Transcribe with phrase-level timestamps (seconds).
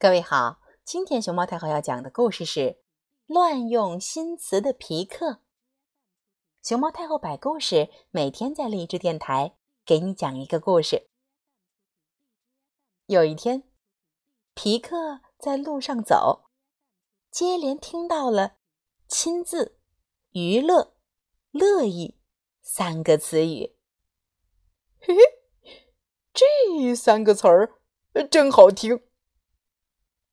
[0.00, 2.60] 各位好，今天熊猫太后要讲的故事是
[3.26, 5.26] 《乱用新词的皮克》。
[6.62, 11.10] 熊猫太后摆故事，每天在励志电台给你讲一个故事。
[13.04, 13.64] 有一天，
[14.54, 16.48] 皮克在路上走，
[17.30, 18.56] 接连听到了
[19.06, 19.76] “亲自
[20.32, 20.94] ”“娱乐
[21.52, 22.16] ”“乐意”
[22.64, 23.76] 三个词语。
[24.98, 25.20] 嘿嘿，
[26.32, 27.78] 这三个词儿
[28.30, 29.02] 真好听。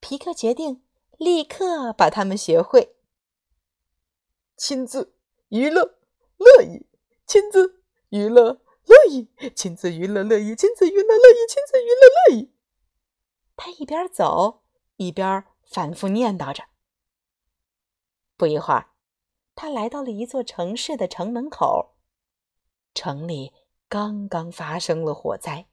[0.10, 0.82] 皮克决定
[1.18, 2.96] 立刻把它们学会。
[4.56, 5.14] 亲自
[5.50, 6.00] 娱乐
[6.38, 6.86] 乐意，
[7.26, 12.54] 亲自娱乐乐意，亲自娱乐乐意，亲自娱乐乐意，亲自娱乐乐意。
[13.58, 14.64] 他一边走
[14.96, 16.64] 一边反复念叨着。
[18.38, 18.92] 不一会儿，
[19.56, 21.98] 他来到了一座城市的城门口。
[22.94, 23.52] 城里
[23.90, 25.68] 刚刚发生了火灾。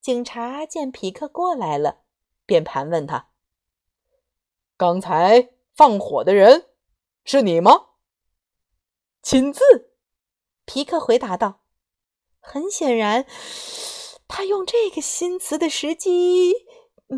[0.00, 2.05] 警察见皮克过来了。
[2.46, 3.28] 便盘问他
[4.78, 6.70] ：“刚才放火的人
[7.24, 7.88] 是你吗？”
[9.22, 9.60] 亲自，
[10.64, 11.64] 皮克回答道。
[12.38, 13.26] 很显然，
[14.28, 16.54] 他用这个新词的时机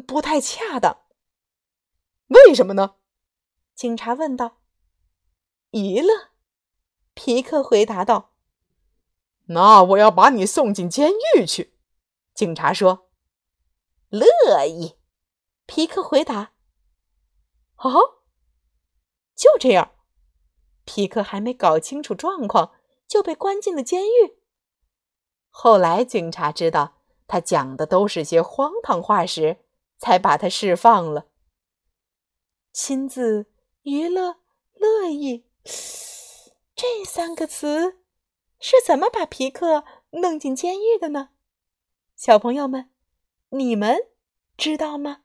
[0.07, 1.03] 不太恰当。
[2.29, 2.97] 为什么呢？
[3.75, 4.63] 警察问道。
[5.71, 6.31] 娱乐，
[7.13, 8.33] 皮克回答道。
[9.51, 11.75] 那我要把你送进监狱去。
[12.35, 13.11] 警察说。
[14.09, 14.98] 乐意。
[15.69, 16.55] 皮克回答
[17.77, 17.93] ：“啊，
[19.37, 19.93] 就这样。”
[20.87, 22.73] 皮克还没搞清楚状况，
[23.07, 24.39] 就被关进了监狱。
[25.51, 29.59] 后来警察知道他讲的都是些荒唐话时，
[29.99, 31.29] 才把他释放了。
[32.73, 33.53] 亲自、
[33.83, 34.37] 娱乐、
[34.75, 35.45] 乐意
[36.75, 38.01] 这三个词
[38.59, 41.29] 是怎么把皮克弄进监狱的呢？
[42.17, 42.91] 小朋友们，
[43.51, 44.09] 你们
[44.57, 45.25] 知道吗？